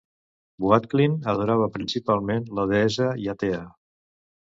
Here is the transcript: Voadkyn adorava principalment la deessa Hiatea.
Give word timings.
Voadkyn 0.63 1.17
adorava 1.35 1.69
principalment 1.77 2.51
la 2.61 2.69
deessa 2.75 3.15
Hiatea. 3.23 3.65